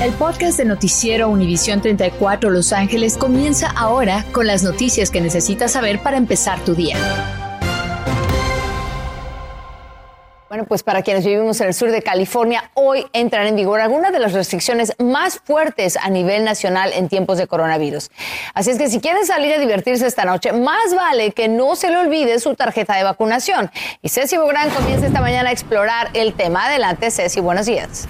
[0.00, 5.72] El podcast de Noticiero Univisión 34 Los Ángeles comienza ahora con las noticias que necesitas
[5.72, 6.96] saber para empezar tu día.
[10.48, 14.10] Bueno, pues para quienes vivimos en el sur de California, hoy entran en vigor algunas
[14.10, 18.10] de las restricciones más fuertes a nivel nacional en tiempos de coronavirus.
[18.54, 21.90] Así es que si quieren salir a divertirse esta noche, más vale que no se
[21.90, 23.70] le olvide su tarjeta de vacunación.
[24.00, 26.64] Y Ceci Bográn comienza esta mañana a explorar el tema.
[26.64, 28.08] Adelante, Ceci, buenos días.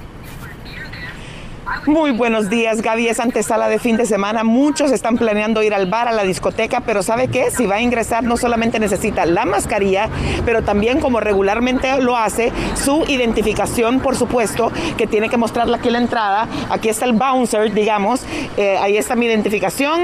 [1.86, 3.08] Muy buenos días, Gaby.
[3.08, 4.42] Es antesala de fin de semana.
[4.42, 7.50] Muchos están planeando ir al bar, a la discoteca, pero ¿sabe qué?
[7.50, 10.08] Si va a ingresar, no solamente necesita la mascarilla,
[10.44, 15.88] pero también, como regularmente lo hace, su identificación, por supuesto, que tiene que mostrarla aquí
[15.88, 16.48] en la entrada.
[16.70, 18.22] Aquí está el bouncer, digamos.
[18.56, 20.00] Eh, ahí está mi identificación.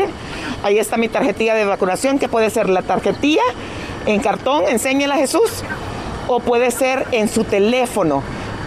[0.62, 3.42] Ahí está mi tarjetilla de vacunación, que puede ser la tarjetilla
[4.06, 5.64] en cartón, enséñela a Jesús,
[6.28, 8.22] o puede ser en su teléfono.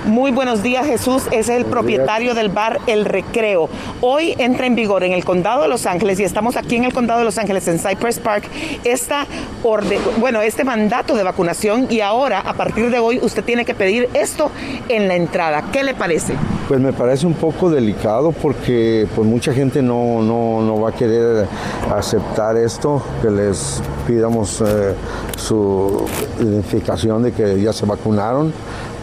[0.06, 1.24] Muy buenos días, Jesús.
[1.32, 3.70] Es el propietario del bar El Recreo.
[4.00, 6.94] Hoy entra en vigor en el condado de Los Ángeles y estamos aquí en el
[6.94, 8.46] condado de Los Ángeles, en Cypress Park,
[8.86, 9.28] esta
[9.62, 13.74] orden, bueno, este mandato de vacunación y ahora, a partir de hoy, usted tiene que
[13.74, 14.52] pedir esto
[14.88, 15.66] en la entrada.
[15.72, 16.34] ¿Qué le parece?
[16.70, 20.92] Pues me parece un poco delicado porque pues mucha gente no, no, no va a
[20.94, 21.46] querer
[21.94, 24.94] aceptar esto, que les pidamos eh,
[25.36, 26.06] su
[26.40, 28.54] identificación de que ya se vacunaron,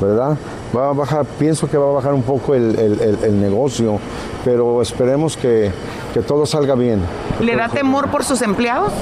[0.01, 0.37] ¿verdad?
[0.77, 3.99] Va a bajar, pienso que va a bajar un poco el, el- el negocio,
[4.45, 5.71] pero esperemos que,
[6.13, 7.01] que todo salga bien.
[7.41, 8.93] ¿Le da temor por sus empleados?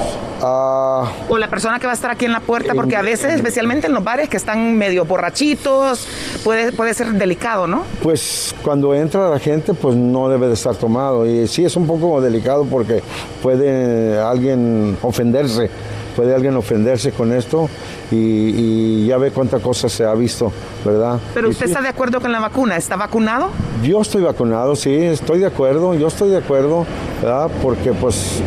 [0.43, 3.33] Ah, O la persona que va a estar aquí en la puerta, porque a veces,
[3.35, 6.07] especialmente en los bares que están medio borrachitos,
[6.45, 7.83] puede, puede ser delicado, ¿no?
[8.03, 11.27] Pues cuando entra la gente, pues no debe de estar tomado.
[11.27, 13.03] Y sí es un poco delicado porque
[13.43, 15.71] puede alguien ofenderse,
[16.15, 17.69] puede alguien ofenderse con esto
[18.11, 20.53] y, y ya ve cuánta cosa se ha visto,
[20.85, 21.19] ¿verdad?
[21.33, 23.49] Pero usted está de acuerdo con la vacuna, ¿está vacunado?
[23.83, 26.87] Yo estoy vacunado, sí, estoy de acuerdo, yo estoy de acuerdo,
[27.23, 27.51] ¿verdad?
[27.63, 28.41] Porque pues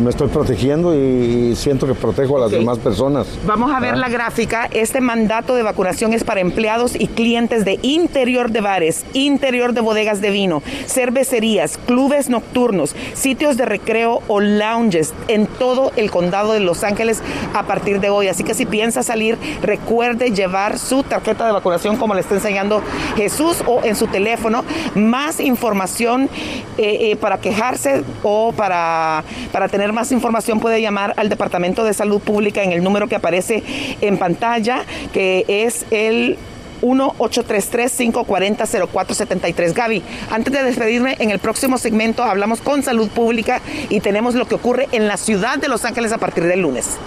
[0.00, 3.26] me estoy protegiendo y siento que protejo a las demás personas.
[3.46, 4.68] Vamos a ver la gráfica.
[4.72, 9.80] Este mandato de vacunación es para empleados y clientes de interior de bares, interior de
[9.80, 16.52] bodegas de vino, cervecerías, clubes nocturnos, sitios de recreo o lounges en todo el condado
[16.52, 17.22] de Los Ángeles
[17.54, 18.28] a partir de hoy.
[18.28, 22.82] Así que si piensa salir, recuerde llevar su tarjeta de vacunación como le está enseñando
[23.16, 24.64] Jesús o en su teléfono.
[24.94, 26.28] Más información
[26.76, 31.94] eh, eh, para quejarse o para, para tener más información puede llamar al Departamento de
[31.94, 33.62] Salud Pública en el número que aparece
[34.00, 36.38] en pantalla, que es el
[36.82, 39.74] 1-833-540-0473.
[39.74, 44.46] Gaby, antes de despedirme, en el próximo segmento hablamos con Salud Pública y tenemos lo
[44.46, 46.98] que ocurre en la ciudad de Los Ángeles a partir del lunes.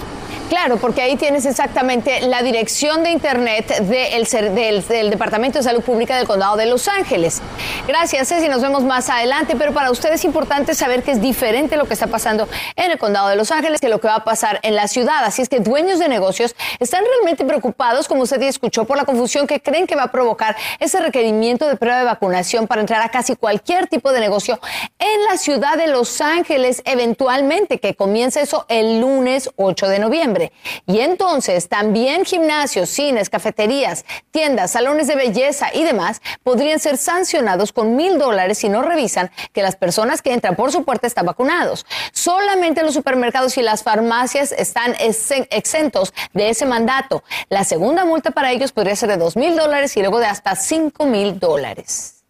[0.51, 6.27] Claro, porque ahí tienes exactamente la dirección de internet del, Departamento de Salud Pública del
[6.27, 7.41] Condado de Los Ángeles.
[7.87, 11.77] Gracias, Ceci, nos vemos más adelante, pero para ustedes es importante saber que es diferente
[11.77, 14.23] lo que está pasando en el Condado de Los Ángeles que lo que va a
[14.25, 15.23] pasar en la ciudad.
[15.23, 19.05] Así es que dueños de negocios están realmente preocupados, como usted ya escuchó, por la
[19.05, 23.01] confusión que creen que va a provocar ese requerimiento de prueba de vacunación para entrar
[23.01, 24.59] a casi cualquier tipo de negocio
[24.99, 30.40] en la ciudad de Los Ángeles eventualmente, que comienza eso el lunes 8 de noviembre.
[30.87, 37.71] Y entonces también gimnasios, cines, cafeterías, tiendas, salones de belleza y demás podrían ser sancionados
[37.73, 41.25] con mil dólares si no revisan que las personas que entran por su puerta están
[41.25, 41.85] vacunados.
[42.13, 47.23] Solamente los supermercados y las farmacias están exen- exentos de ese mandato.
[47.49, 50.55] La segunda multa para ellos podría ser de dos mil dólares y luego de hasta
[50.55, 52.20] cinco mil dólares.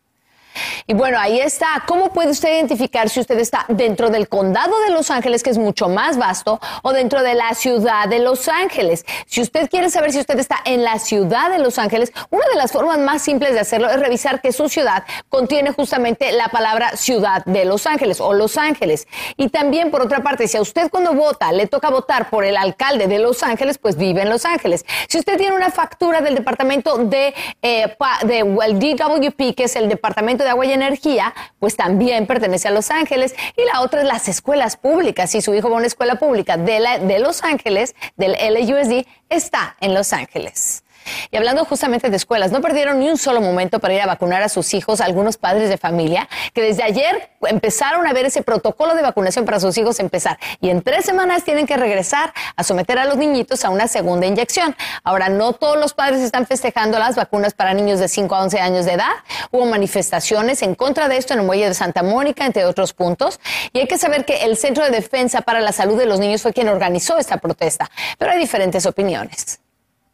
[0.88, 1.84] Y bueno, ahí está.
[1.88, 5.58] ¿Cómo puede usted identificar si usted está dentro del condado de Los Ángeles, que es
[5.58, 9.06] mucho más vasto, o dentro de la ciudad de Los Ángeles?
[9.28, 12.56] Si usted quiere saber si usted está en la ciudad de Los Ángeles, una de
[12.56, 16.96] las formas más simples de hacerlo es revisar que su ciudad contiene justamente la palabra
[16.98, 19.08] ciudad de Los Ángeles o Los Ángeles.
[19.38, 22.58] Y también, por otra parte, si a usted cuando vota le toca votar por el
[22.58, 24.86] alcalde de Los Ángeles, pues vive en Los Ángeles.
[25.08, 29.90] Si usted tiene una factura del departamento de, eh, de el DWP, que es el
[29.90, 33.36] Departamento de Agua y Energía, pues también pertenece a Los Ángeles.
[33.58, 35.32] Y la otra es las escuelas públicas.
[35.32, 39.76] Si su hijo va a una escuela pública de, de Los Ángeles, del LAUSD, está
[39.80, 40.84] en Los Ángeles.
[41.32, 44.42] Y hablando justamente de escuelas, no perdieron ni un solo momento para ir a vacunar
[44.44, 48.96] a sus hijos, algunos padres de familia, que desde ayer empezaron a ver ese protocolo
[48.96, 50.40] de vacunación para sus hijos empezar.
[50.60, 54.28] Y en tres semanas tienen que regresar a someter a los niñitos a una segunda
[54.28, 54.76] inyección.
[55.04, 58.60] Ahora, no todos los padres están festejando las vacunas para niños de 5 a 11
[58.60, 59.12] años de edad.
[59.52, 63.40] Hubo manifestaciones en contra de esto en el muelle de Santa Mónica, entre otros puntos.
[63.74, 66.42] Y hay que saber que el Centro de Defensa para la Salud de los Niños
[66.42, 67.90] fue quien organizó esta protesta.
[68.18, 69.60] Pero hay diferentes opiniones.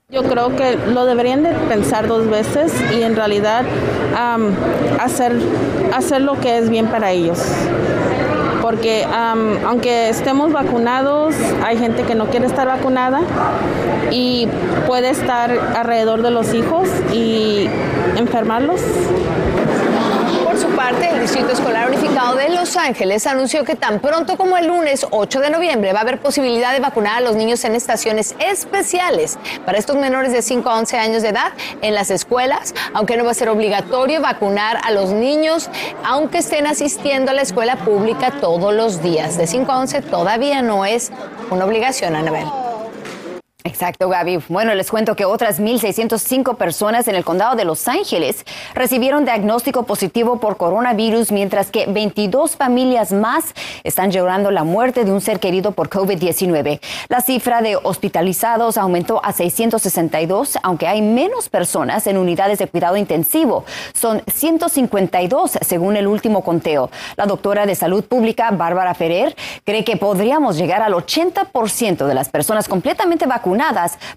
[0.09, 3.65] Yo creo que lo deberían de pensar dos veces y en realidad
[5.01, 5.33] hacer,
[5.93, 7.43] hacer lo que es bien para ellos.
[8.61, 9.05] Porque
[9.65, 13.19] aunque estemos vacunados, hay gente que no quiere estar vacunada
[14.09, 14.47] y
[14.87, 17.67] puede estar alrededor de los hijos y
[18.15, 18.79] enfermarlos
[20.57, 24.67] su parte, el Distrito Escolar Unificado de Los Ángeles anunció que tan pronto como el
[24.67, 28.35] lunes 8 de noviembre va a haber posibilidad de vacunar a los niños en estaciones
[28.39, 31.51] especiales para estos menores de 5 a 11 años de edad
[31.81, 35.69] en las escuelas, aunque no va a ser obligatorio vacunar a los niños,
[36.03, 39.37] aunque estén asistiendo a la escuela pública todos los días.
[39.37, 41.11] De 5 a 11 todavía no es
[41.51, 42.66] una obligación, Anabel.
[43.67, 44.39] Exacto, Gaby.
[44.47, 49.83] Bueno, les cuento que otras 1.605 personas en el condado de Los Ángeles recibieron diagnóstico
[49.83, 53.53] positivo por coronavirus, mientras que 22 familias más
[53.83, 56.79] están llorando la muerte de un ser querido por COVID-19.
[57.09, 62.95] La cifra de hospitalizados aumentó a 662, aunque hay menos personas en unidades de cuidado
[62.95, 63.65] intensivo.
[63.93, 66.89] Son 152 según el último conteo.
[67.17, 69.35] La doctora de salud pública, Bárbara Ferrer,
[69.65, 73.56] cree que podríamos llegar al 80% de las personas completamente vacunadas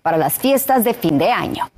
[0.03, 1.71] para las fiestas de fin de año.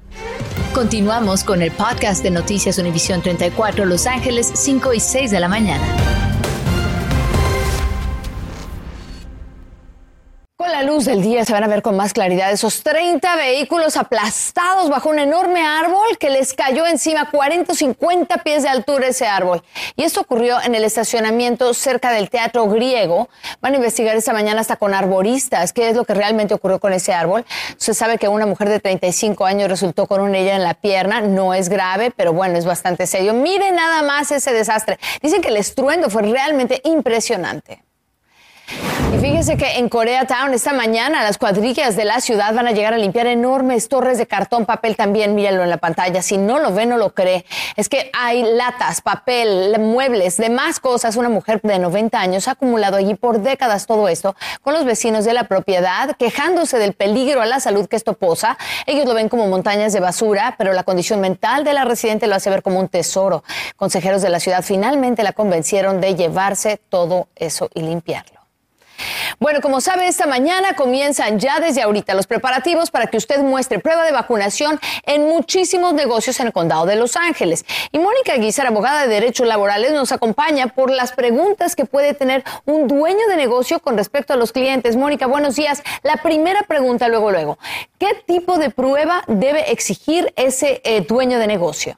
[0.74, 5.48] Continuamos con el podcast de Noticias Univisión 34 Los Ángeles 5 y 6 de la
[5.48, 6.31] mañana.
[10.62, 13.96] Con la luz del día se van a ver con más claridad esos 30 vehículos
[13.96, 19.08] aplastados bajo un enorme árbol que les cayó encima 40 o 50 pies de altura
[19.08, 19.64] ese árbol.
[19.96, 23.28] Y esto ocurrió en el estacionamiento cerca del Teatro Griego.
[23.60, 26.92] Van a investigar esta mañana hasta con arboristas qué es lo que realmente ocurrió con
[26.92, 27.44] ese árbol.
[27.76, 31.22] Se sabe que una mujer de 35 años resultó con una herida en la pierna.
[31.22, 33.34] No es grave, pero bueno, es bastante serio.
[33.34, 35.00] Miren nada más ese desastre.
[35.20, 37.82] Dicen que el estruendo fue realmente impresionante.
[39.12, 42.72] Y fíjese que en Korea Town esta mañana las cuadrillas de la ciudad van a
[42.72, 46.22] llegar a limpiar enormes torres de cartón, papel también, mírenlo en la pantalla.
[46.22, 47.44] Si no lo ve, no lo cree.
[47.76, 51.16] Es que hay latas, papel, muebles, demás cosas.
[51.16, 55.26] Una mujer de 90 años ha acumulado allí por décadas todo esto con los vecinos
[55.26, 58.56] de la propiedad, quejándose del peligro a la salud que esto posa.
[58.86, 62.36] Ellos lo ven como montañas de basura, pero la condición mental de la residente lo
[62.36, 63.44] hace ver como un tesoro.
[63.76, 68.41] Consejeros de la ciudad finalmente la convencieron de llevarse todo eso y limpiarlo.
[69.38, 73.78] Bueno, como sabe, esta mañana comienzan ya desde ahorita los preparativos para que usted muestre
[73.78, 77.64] prueba de vacunación en muchísimos negocios en el condado de Los Ángeles.
[77.90, 82.44] Y Mónica Guizar, abogada de derechos laborales, nos acompaña por las preguntas que puede tener
[82.64, 84.96] un dueño de negocio con respecto a los clientes.
[84.96, 85.82] Mónica, buenos días.
[86.02, 87.58] La primera pregunta, luego, luego.
[87.98, 91.96] ¿Qué tipo de prueba debe exigir ese eh, dueño de negocio?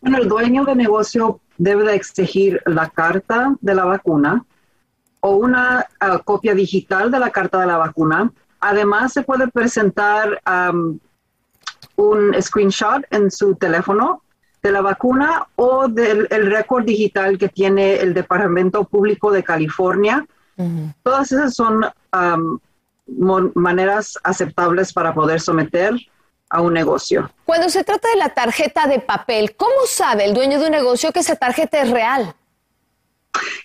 [0.00, 4.44] Bueno, el dueño de negocio debe de exigir la carta de la vacuna,
[5.24, 8.30] o una ah, copia digital de la carta de la vacuna.
[8.60, 10.40] Además, se puede presentar
[11.96, 14.22] un screenshot en su teléfono
[14.62, 20.24] de la vacuna o del récord digital que tiene el Departamento Público de California.
[21.02, 21.84] Todas esas son
[23.54, 25.94] maneras aceptables para poder someter
[26.48, 27.30] a un negocio.
[27.44, 31.12] Cuando se trata de la tarjeta de papel, ¿cómo sabe el dueño de un negocio
[31.12, 32.34] que esa tarjeta es real?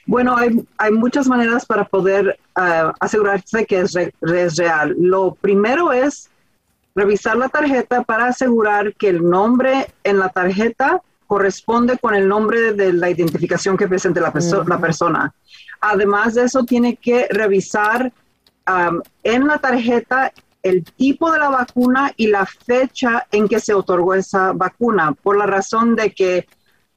[0.06, 4.96] Bueno, hay, hay muchas maneras para poder uh, asegurarse que es, real.
[4.98, 6.30] Lo primero es
[6.96, 12.74] revisar la tarjeta para asegurar que el nombre en la tarjeta corresponde con el nombre
[12.74, 14.34] de la identificación que presente la,
[14.66, 15.34] la persona.
[15.82, 18.12] Además de eso, tiene que revisar
[18.68, 20.32] um, en la tarjeta
[20.64, 25.38] el tipo de la vacuna y la fecha en que se otorgó esa vacuna, por
[25.38, 26.48] la razón de que,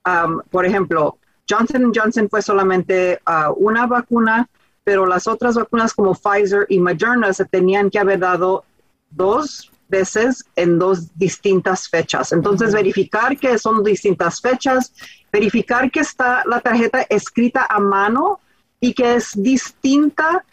[0.07, 1.19] um, por ejemplo,
[1.51, 4.49] Johnson Johnson fue solamente uh, una vacuna,
[4.85, 8.65] pero las otras vacunas como Pfizer y Moderna se tenían que haber dado
[9.11, 12.33] dos veces en dos distintas fechas.
[12.33, 14.93] Entonces, verificar que son distintas fechas,
[15.33, 18.41] verificar que está la tarjeta escrita a mano
[18.79, 20.45] y que es distinta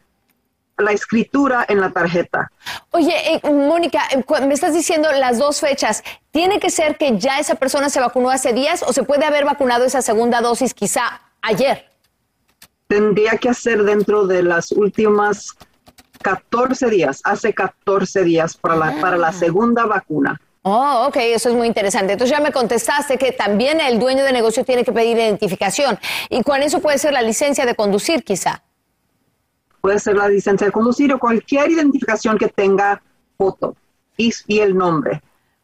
[0.78, 2.52] la escritura en la tarjeta.
[2.92, 6.04] Oye, eh, Mónica, eh, me estás diciendo las dos fechas.
[6.32, 9.46] ¿Tiene que ser que ya esa persona se vacunó hace días o se puede haber
[9.46, 11.86] vacunado esa segunda dosis quizá ayer?
[12.88, 15.56] Tendría que hacer dentro de las últimas
[16.22, 19.34] 14 días, hace 14 días para la, para la ah.
[19.34, 20.40] segunda vacuna.
[20.62, 22.14] Oh, ok, eso es muy interesante.
[22.14, 25.98] Entonces ya me contestaste que también el dueño de negocio tiene que pedir identificación.
[26.30, 28.64] Y con eso puede ser la licencia de conducir, quizá
[29.82, 33.02] puede ser la licencia de conducir o cualquier identificación que tenga
[33.38, 33.76] foto
[34.18, 35.22] y, el nombre.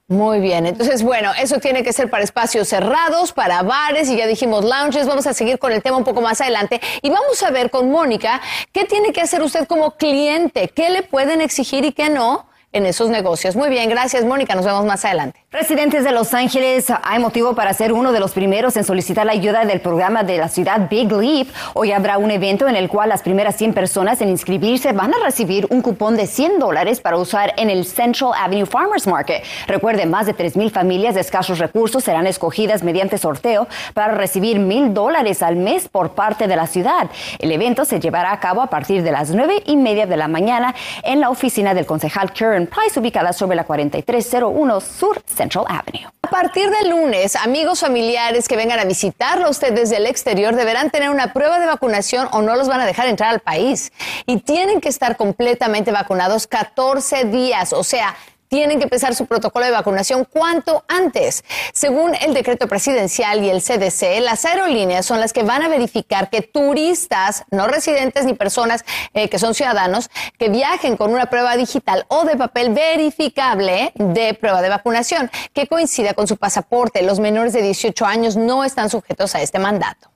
[0.08, 4.27] Muy bien, entonces bueno, eso tiene que ser para espacios cerrados, para bares y ya
[4.27, 5.08] dijimos lounges.
[5.08, 7.89] Vamos a seguir con el tema un poco más adelante y vamos a ver con
[7.89, 8.41] Mónica
[8.72, 12.86] qué tiene que hacer usted como cliente, qué le pueden exigir y qué no en
[12.86, 13.55] esos negocios.
[13.55, 15.43] Muy bien, gracias Mónica, nos vemos más adelante.
[15.53, 19.33] Residentes de Los Ángeles, hay motivo para ser uno de los primeros en solicitar la
[19.33, 21.48] ayuda del programa de la ciudad Big Leap.
[21.75, 25.24] Hoy habrá un evento en el cual las primeras 100 personas en inscribirse van a
[25.24, 29.43] recibir un cupón de 100 dólares para usar en el Central Avenue Farmers Market.
[29.67, 34.91] Recuerde, más de 3.000 familias de escasos recursos serán escogidas mediante sorteo para recibir mil
[34.91, 37.12] dólares al mes por parte de la ciudad.
[37.38, 40.27] El evento se llevará a cabo a partir de las 9 y media de la
[40.27, 45.22] mañana en la oficina del concejal Karen Price, ubicada sobre la 4301 Sur
[45.68, 46.10] Avenue.
[46.22, 50.90] A partir del lunes, amigos familiares que vengan a visitarlo usted desde el exterior deberán
[50.90, 53.92] tener una prueba de vacunación o no los van a dejar entrar al país.
[54.26, 58.16] Y tienen que estar completamente vacunados 14 días, o sea,
[58.53, 61.43] tienen que empezar su protocolo de vacunación cuanto antes.
[61.74, 66.29] Según el decreto presidencial y el CDC, las aerolíneas son las que van a verificar
[66.29, 71.57] que turistas, no residentes ni personas eh, que son ciudadanos, que viajen con una prueba
[71.57, 77.01] digital o de papel verificable de prueba de vacunación que coincida con su pasaporte.
[77.01, 80.12] Los menores de 18 años no están sujetos a este mandato.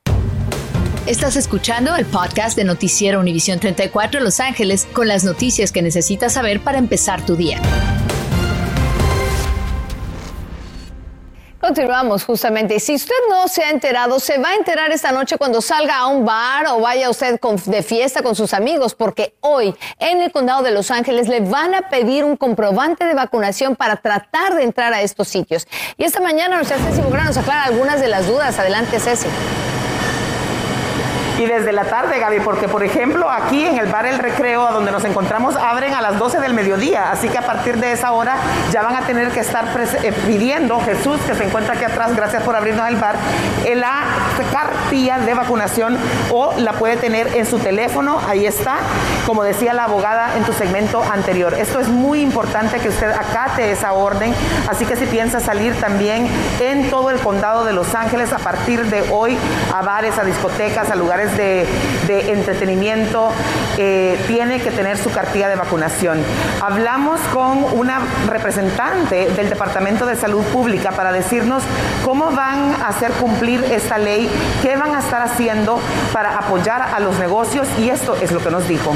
[1.08, 6.34] Estás escuchando el podcast de Noticiero Univisión 34 Los Ángeles con las noticias que necesitas
[6.34, 7.60] saber para empezar tu día.
[11.68, 12.80] Continuamos justamente.
[12.80, 16.08] Si usted no se ha enterado, se va a enterar esta noche cuando salga a
[16.08, 20.64] un bar o vaya usted de fiesta con sus amigos, porque hoy en el condado
[20.64, 24.94] de Los Ángeles le van a pedir un comprobante de vacunación para tratar de entrar
[24.94, 25.68] a estos sitios.
[25.98, 28.58] Y esta mañana nuestra Ceci Bugrán nos aclara algunas de las dudas.
[28.58, 29.28] Adelante, Ceci
[31.38, 34.92] y desde la tarde, Gaby, porque por ejemplo aquí en el bar El Recreo, donde
[34.92, 38.38] nos encontramos, abren a las 12 del mediodía, así que a partir de esa hora
[38.72, 39.66] ya van a tener que estar
[40.04, 43.16] eh, pidiendo, Jesús, que se encuentra aquí atrás, gracias por abrirnos el bar,
[43.76, 44.04] la
[44.52, 45.98] cartilla de vacunación
[46.32, 48.78] o la puede tener en su teléfono, ahí está,
[49.26, 51.54] como decía la abogada en tu segmento anterior.
[51.54, 54.34] Esto es muy importante que usted acate esa orden,
[54.68, 56.28] así que si piensa salir también
[56.60, 59.38] en todo el condado de Los Ángeles a partir de hoy
[59.74, 61.68] a bares, a discotecas, a lugares de,
[62.08, 63.30] entretenimiento,
[63.78, 66.20] eh, tiene que tener su cartilla de vacunación.
[66.62, 71.64] Hablamos con una representante del Departamento de Salud Pública para decirnos
[72.04, 74.30] cómo van a hacer cumplir esta ley,
[74.62, 75.80] qué van a estar haciendo
[76.14, 78.94] para apoyar a los negocios y esto es lo que nos dijo.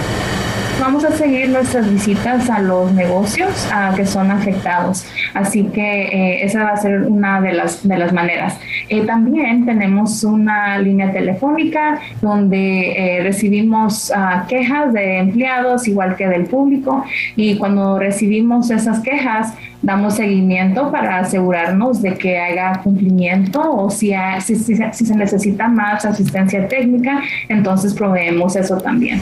[0.79, 6.63] Vamos a seguir nuestras visitas a los negocios que son afectados, así que eh, esa
[6.63, 8.57] va a ser una de las, de las maneras.
[8.89, 16.27] Eh, también tenemos una línea telefónica donde eh, recibimos ah, quejas de empleados igual que
[16.27, 23.61] del público y cuando recibimos esas quejas damos seguimiento para asegurarnos de que haya cumplimiento
[23.61, 29.21] o si, si, si se necesita más asistencia técnica, entonces proveemos eso también.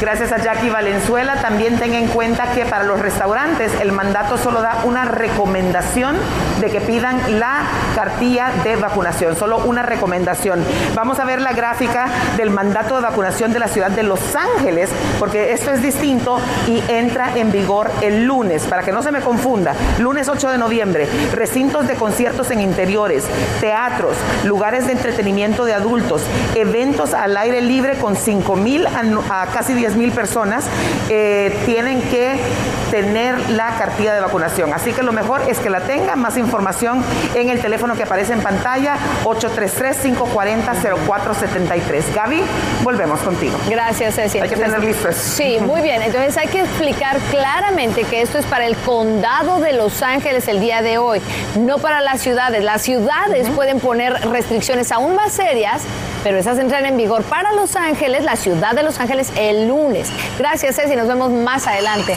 [0.00, 1.42] Gracias a Jackie Valenzuela.
[1.42, 6.16] También tenga en cuenta que para los restaurantes el mandato solo da una recomendación
[6.58, 7.64] de que pidan la
[7.94, 10.64] cartilla de vacunación, solo una recomendación.
[10.94, 12.06] Vamos a ver la gráfica
[12.38, 14.88] del mandato de vacunación de la ciudad de Los Ángeles,
[15.18, 19.20] porque esto es distinto y entra en vigor el lunes, para que no se me
[19.20, 19.74] confunda.
[19.98, 23.24] Lunes 8 de noviembre, recintos de conciertos en interiores,
[23.60, 26.22] teatros, lugares de entretenimiento de adultos,
[26.54, 30.66] eventos al aire libre con 5 mil a, casi 10 mil personas
[31.08, 32.38] eh, tienen que
[32.90, 34.72] tener la cartilla de vacunación.
[34.72, 36.20] Así que lo mejor es que la tengan.
[36.20, 37.04] Más información
[37.34, 42.14] en el teléfono que aparece en pantalla, 833-540-0473.
[42.14, 42.42] Gaby,
[42.82, 43.56] volvemos contigo.
[43.68, 44.40] Gracias, Ceci.
[44.40, 45.14] Hay que tener listos.
[45.14, 46.02] Sí, muy bien.
[46.02, 50.60] Entonces hay que explicar claramente que esto es para el condado de Los Ángeles el
[50.60, 51.22] día de hoy,
[51.58, 52.64] no para las ciudades.
[52.64, 55.82] Las ciudades pueden poner restricciones aún más serias,
[56.22, 60.10] pero esas entran en vigor para Los Ángeles, la ciudad de Los Ángeles, el lunes.
[60.38, 60.96] Gracias, Ceci.
[60.96, 62.14] Nos vemos más adelante.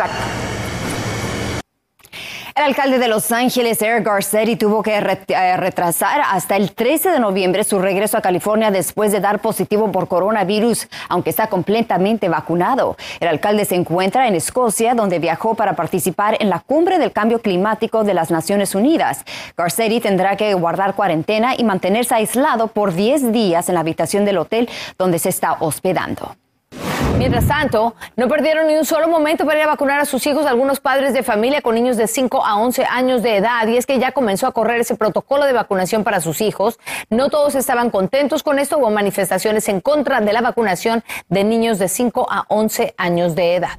[2.55, 7.19] El alcalde de Los Ángeles, Eric Garcetti, tuvo que eh, retrasar hasta el 13 de
[7.19, 12.95] noviembre su regreso a California después de dar positivo por coronavirus, aunque está completamente vacunado.
[13.19, 17.41] El alcalde se encuentra en Escocia, donde viajó para participar en la cumbre del cambio
[17.41, 19.25] climático de las Naciones Unidas.
[19.57, 24.38] Garcetti tendrá que guardar cuarentena y mantenerse aislado por 10 días en la habitación del
[24.38, 24.69] hotel
[25.00, 26.36] donde se está hospedando.
[27.17, 30.45] Mientras tanto, no perdieron ni un solo momento para ir a vacunar a sus hijos
[30.45, 33.67] algunos padres de familia con niños de 5 a 11 años de edad.
[33.67, 36.79] Y es que ya comenzó a correr ese protocolo de vacunación para sus hijos.
[37.10, 38.77] No todos estaban contentos con esto.
[38.77, 43.55] Hubo manifestaciones en contra de la vacunación de niños de 5 a 11 años de
[43.55, 43.77] edad.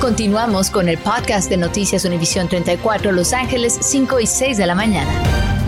[0.00, 4.74] Continuamos con el podcast de Noticias Univisión 34 Los Ángeles, 5 y 6 de la
[4.74, 5.59] mañana.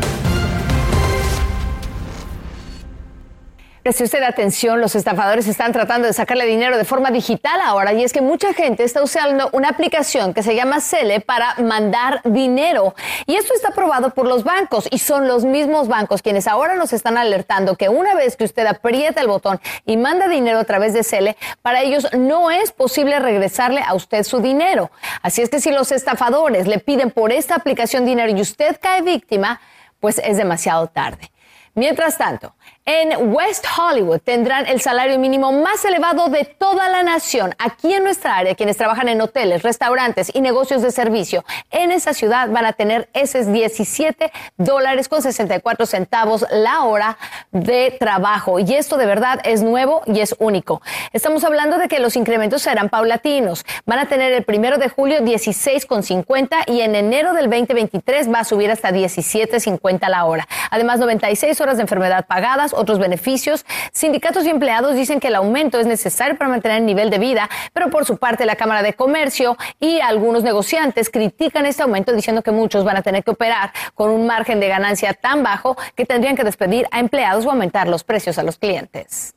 [3.83, 8.05] Preste usted atención, los estafadores están tratando de sacarle dinero de forma digital ahora y
[8.05, 12.95] es que mucha gente está usando una aplicación que se llama Cele para mandar dinero.
[13.27, 16.93] Y esto está aprobado por los bancos y son los mismos bancos quienes ahora nos
[16.93, 20.93] están alertando que una vez que usted aprieta el botón y manda dinero a través
[20.93, 24.93] de Cele, para ellos no es posible regresarle a usted su dinero.
[25.23, 29.03] Así es que si los estafadores le piden por esta aplicación dinero y usted cae
[29.03, 29.61] víctima,
[29.99, 31.33] pues es demasiado tarde.
[31.75, 37.55] Mientras tanto, en West Hollywood tendrán el salario mínimo más elevado de toda la nación.
[37.59, 42.13] Aquí en nuestra área, quienes trabajan en hoteles, restaurantes y negocios de servicio en esa
[42.13, 47.19] ciudad van a tener esos 17 dólares con 64 centavos la hora
[47.53, 48.59] de trabajo.
[48.59, 50.83] Y esto de verdad es nuevo y es único.
[51.13, 53.65] Estamos hablando de que los incrementos serán paulatinos.
[53.87, 58.33] Van a tener el primero de julio 16 con 50 y en enero del 2023
[58.33, 60.49] va a subir hasta 17.50 la hora.
[60.71, 63.65] Además, 96 horas de enfermedad pagadas otros beneficios.
[63.93, 67.49] Sindicatos y empleados dicen que el aumento es necesario para mantener el nivel de vida,
[67.73, 72.43] pero por su parte la Cámara de Comercio y algunos negociantes critican este aumento diciendo
[72.43, 76.07] que muchos van a tener que operar con un margen de ganancia tan bajo que
[76.07, 79.35] tendrían que despedir a empleados o aumentar los precios a los clientes.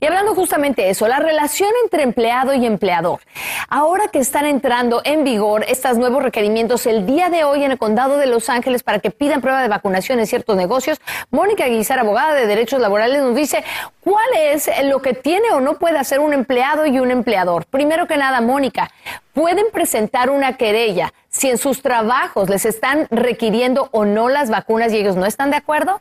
[0.00, 3.20] Y hablando justamente de eso, la relación entre empleado y empleador.
[3.68, 7.78] Ahora que están entrando en vigor estos nuevos requerimientos el día de hoy en el
[7.78, 11.98] condado de Los Ángeles para que pidan prueba de vacunación en ciertos negocios, Mónica Guizar,
[11.98, 13.64] abogada de derechos laborales, nos dice
[14.02, 17.66] cuál es lo que tiene o no puede hacer un empleado y un empleador.
[17.66, 18.90] Primero que nada, Mónica,
[19.32, 24.92] ¿pueden presentar una querella si en sus trabajos les están requiriendo o no las vacunas
[24.92, 26.00] y ellos no están de acuerdo?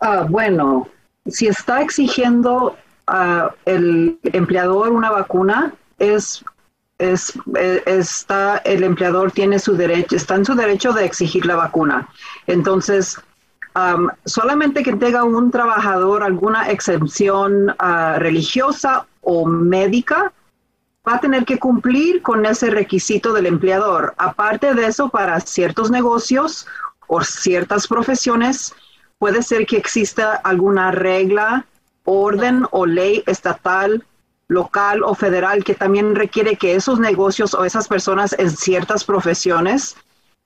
[0.00, 0.88] Ah, bueno,
[1.26, 2.76] si está exigiendo
[3.64, 6.44] el empleador una vacuna, es,
[6.98, 11.56] es, eh, está, el empleador tiene su derecho, está en su derecho de exigir la
[11.56, 12.08] vacuna.
[12.46, 13.18] Entonces,
[14.24, 20.32] solamente que tenga un trabajador alguna excepción ah, religiosa o médica,
[21.06, 24.14] va a tener que cumplir con ese requisito del empleador.
[24.16, 26.66] Aparte de eso, para ciertos negocios
[27.06, 28.74] o ciertas profesiones,
[29.18, 31.66] puede ser que exista alguna regla
[32.06, 34.04] orden o ley estatal,
[34.48, 39.96] local o federal que también requiere que esos negocios o esas personas en ciertas profesiones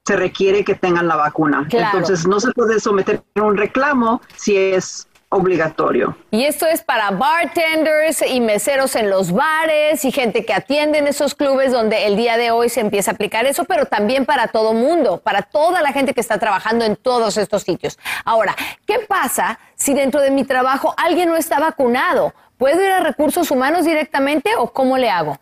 [0.04, 1.68] se requiere que tengan la vacuna.
[1.70, 6.16] Entonces no se puede someter a un reclamo si es obligatorio.
[6.32, 11.06] Y esto es para bartenders y meseros en los bares y gente que atiende en
[11.06, 14.48] esos clubes donde el día de hoy se empieza a aplicar eso, pero también para
[14.48, 17.96] todo mundo, para toda la gente que está trabajando en todos estos sitios.
[18.24, 22.32] Ahora, ¿qué pasa si dentro de mi trabajo alguien no está vacunado?
[22.56, 25.38] ¿Puedo ir a recursos humanos directamente o cómo le hago?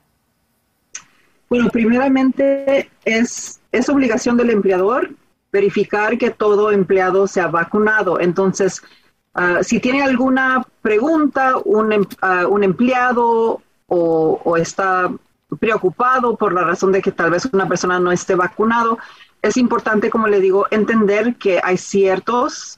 [1.50, 5.10] Bueno, primeramente es, es obligación del empleador
[5.52, 8.20] verificar que todo empleado sea vacunado.
[8.20, 8.82] Entonces,
[9.40, 15.12] Ah, si tiene alguna pregunta, un, em, ah, un empleado o, está
[15.60, 18.98] preocupado por la razón de que tal vez una persona no esté vacunado,
[19.40, 22.77] es importante, como le digo, entender que hay ciertos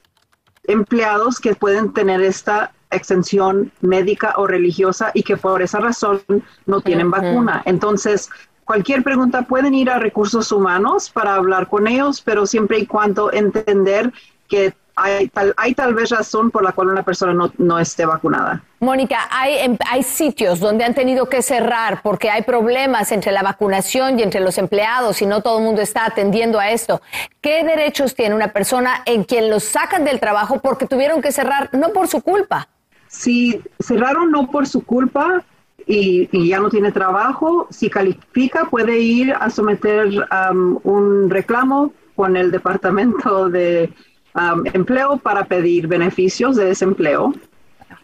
[0.71, 6.23] empleados que pueden tener esta extensión médica o religiosa y que por esa razón
[6.67, 7.63] no tienen vacuna.
[7.65, 8.29] Entonces,
[8.65, 13.33] cualquier pregunta pueden ir a recursos humanos para hablar con ellos, pero siempre y cuando
[13.33, 14.13] entender
[14.49, 18.07] que hay tal, hay tal vez razón por la cual una persona no, no esté
[18.07, 18.63] vacunada.
[18.81, 23.43] Mónica, hay, em, hay sitios donde han tenido que cerrar porque hay problemas entre la
[23.43, 27.03] vacunación y entre los empleados y no todo el mundo está atendiendo a esto.
[27.41, 31.71] ¿Qué derechos tiene una persona en quien los sacan del trabajo porque tuvieron que cerrar
[31.73, 32.69] no por su culpa?
[33.09, 35.45] Si cerraron no por su culpa,
[35.87, 40.09] y, ya no tiene trabajo, si califica puede ir a someter
[40.51, 43.93] um, un reclamo con el Departamento de
[44.33, 47.35] Um, empleo para pedir beneficios de desempleo.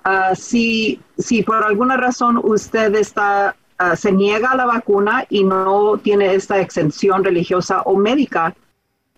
[0.04, 5.44] Uh, si, si por alguna razón usted está, uh, se niega a la vacuna y
[5.44, 8.56] no tiene esta exención religiosa o médica,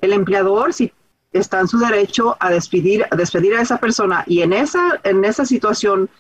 [0.03, 0.93] el empleador, si
[1.33, 5.25] está en su derecho a despedir, a despedir a esa persona y en esa, en
[5.25, 6.11] esa situación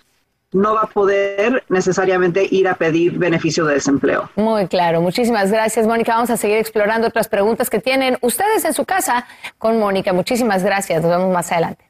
[0.53, 4.31] no va a poder necesariamente ir a pedir beneficio de desempleo.
[4.37, 5.01] Muy claro.
[5.01, 6.15] Muchísimas gracias, Mónica.
[6.15, 9.27] Vamos a seguir explorando otras preguntas que tienen ustedes en su casa
[9.59, 10.13] con Mónica.
[10.13, 11.03] Muchísimas gracias.
[11.03, 11.85] Nos vemos más adelante.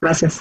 [0.00, 0.40] Gracias.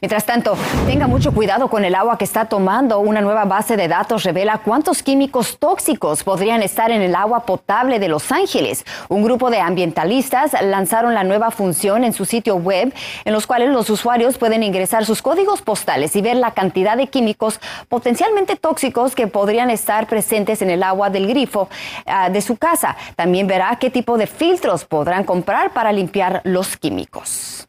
[0.00, 0.56] Mientras tanto,
[0.86, 2.98] tenga mucho cuidado con el agua que está tomando.
[2.98, 7.98] Una nueva base de datos revela cuántos químicos tóxicos podrían estar en el agua potable
[7.98, 8.84] de Los Ángeles.
[9.08, 12.92] Un grupo de ambientalistas lanzaron la nueva función en su sitio web,
[13.24, 17.06] en los cuales los usuarios pueden ingresar sus códigos postales y ver la cantidad de
[17.06, 21.68] químicos potencialmente tóxicos que podrían estar presentes en el agua del grifo
[22.06, 22.96] ah, de su casa.
[23.16, 27.68] También verá qué tipo de filtros podrán comprar para limpiar los químicos.